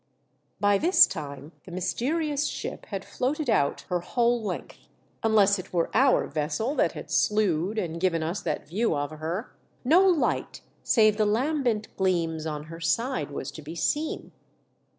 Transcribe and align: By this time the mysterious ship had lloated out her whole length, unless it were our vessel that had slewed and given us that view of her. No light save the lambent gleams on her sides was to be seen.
By 0.59 0.79
this 0.79 1.05
time 1.05 1.51
the 1.65 1.71
mysterious 1.71 2.47
ship 2.47 2.87
had 2.87 3.03
lloated 3.19 3.51
out 3.51 3.81
her 3.81 3.99
whole 3.99 4.41
length, 4.41 4.87
unless 5.21 5.59
it 5.59 5.71
were 5.71 5.91
our 5.93 6.25
vessel 6.25 6.73
that 6.73 6.93
had 6.93 7.11
slewed 7.11 7.77
and 7.77 8.01
given 8.01 8.23
us 8.23 8.41
that 8.41 8.67
view 8.67 8.95
of 8.97 9.11
her. 9.11 9.55
No 9.83 10.03
light 10.07 10.61
save 10.81 11.17
the 11.17 11.27
lambent 11.27 11.95
gleams 11.97 12.47
on 12.47 12.63
her 12.63 12.79
sides 12.79 13.29
was 13.31 13.51
to 13.51 13.61
be 13.61 13.75
seen. 13.75 14.31